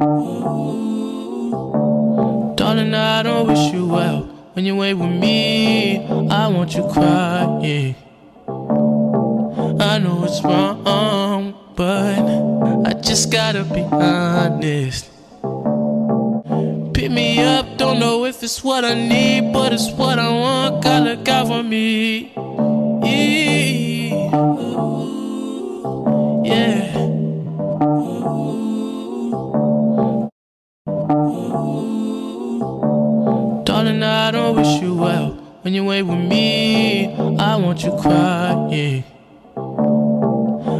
Darling, 0.00 1.52
I 2.94 3.22
don't 3.22 3.46
wish 3.46 3.70
you 3.70 3.86
well. 3.86 4.22
When 4.54 4.64
you 4.64 4.82
ain't 4.82 4.98
with 4.98 5.10
me, 5.10 6.06
I 6.30 6.48
want 6.48 6.74
you 6.74 6.88
crying. 6.88 7.94
I 8.48 9.98
know 9.98 10.24
it's 10.24 10.42
wrong, 10.42 11.54
but 11.76 12.18
I 12.88 12.94
just 13.02 13.30
gotta 13.30 13.62
be 13.64 13.82
honest. 13.82 15.10
Pick 16.94 17.10
me 17.10 17.42
up, 17.42 17.76
don't 17.76 17.98
know 17.98 18.24
if 18.24 18.42
it's 18.42 18.64
what 18.64 18.86
I 18.86 18.94
need, 18.94 19.52
but 19.52 19.74
it's 19.74 19.92
what 19.92 20.18
I 20.18 20.30
want. 20.30 20.82
God 20.82 21.04
look 21.04 21.28
out 21.28 21.48
for 21.48 21.62
me. 21.62 22.32
I 34.30 34.32
don't 34.32 34.54
wish 34.54 34.80
you 34.80 34.94
well. 34.94 35.30
When 35.62 35.74
you 35.74 35.90
ain't 35.90 36.06
with 36.06 36.16
me, 36.16 37.12
I 37.40 37.56
want 37.56 37.82
you 37.82 37.90
crying. 38.00 39.02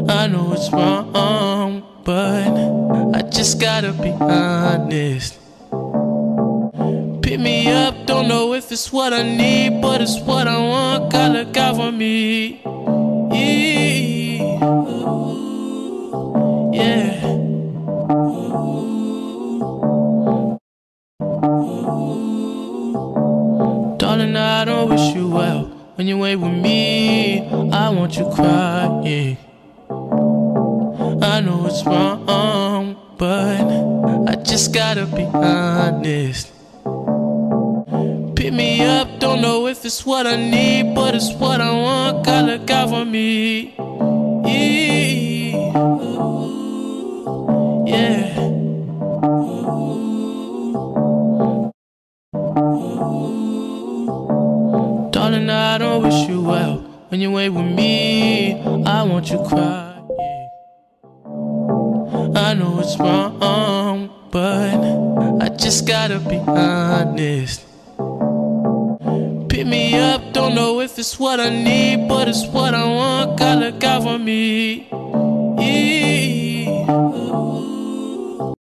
I 0.09 0.29
know 0.29 0.53
it's 0.53 0.71
wrong, 0.73 1.83
but 2.05 2.47
I 3.13 3.23
just 3.29 3.61
gotta 3.61 3.93
be 3.93 4.13
honest. 4.13 5.35
Pick 7.23 7.41
me 7.41 7.67
up, 7.73 8.07
don't 8.07 8.29
know 8.29 8.55
if 8.55 8.71
it's 8.71 8.93
what 8.93 9.13
I 9.13 9.25
need, 9.25 9.83
but 9.83 10.01
it's 10.01 10.21
what 10.21 10.47
I 10.47 10.57
want. 10.57 11.13
God 11.13 11.33
look 11.33 11.57
out 11.57 11.75
for 11.75 11.91
me. 11.91 12.63
Yeah. 13.33 14.21
When 26.01 26.09
you 26.09 26.25
ain't 26.25 26.41
with 26.41 26.53
me, 26.55 27.47
I 27.73 27.91
want 27.91 28.17
you 28.17 28.25
crying. 28.31 29.37
I 31.21 31.43
know 31.43 31.67
it's 31.67 31.85
wrong, 31.85 32.97
but 33.19 33.61
I 34.27 34.35
just 34.37 34.73
gotta 34.73 35.05
be 35.05 35.25
honest. 35.25 36.53
Pick 38.35 38.55
me 38.55 38.83
up, 38.83 39.21
don't 39.21 39.43
know 39.43 39.67
if 39.67 39.85
it's 39.85 40.07
what 40.07 40.27
I 40.27 40.37
need, 40.37 40.95
but 40.95 41.15
it's 41.15 41.35
what 41.35 41.61
I 41.61 41.71
want. 41.71 42.25
God 42.25 42.47
look 42.47 42.71
out 42.71 42.89
for 42.89 43.05
me. 43.05 43.75
Yeah. 47.87 48.31
Darling, 55.11 55.51
I 55.51 55.77
don't 55.77 55.90
wish 56.11 56.29
you 56.29 56.43
well. 56.43 56.79
Oh, 56.79 56.85
oh. 56.85 57.07
When 57.09 57.21
you 57.21 57.39
ain't 57.39 57.55
with 57.55 57.65
me, 57.65 58.61
I 58.87 59.03
want 59.05 59.31
you 59.31 59.39
crying. 59.49 60.09
I 62.37 62.55
know 62.55 62.81
it's 62.81 62.99
wrong, 62.99 64.11
but 64.31 65.45
I 65.45 65.49
just 65.57 65.87
gotta 65.87 66.19
be 66.19 66.39
honest. 66.39 67.65
Pick 69.49 69.67
me 69.67 69.99
up, 69.99 70.33
don't 70.33 70.55
know 70.55 70.81
if 70.81 70.99
it's 70.99 71.19
what 71.19 71.39
I 71.41 71.49
need, 71.49 72.09
but 72.09 72.29
it's 72.29 72.47
what 72.47 72.75
I 72.75 72.85
want. 72.85 73.39
God 73.39 73.59
look 73.61 73.85
out 73.85 74.03
for 74.05 74.19
me. 74.19 74.89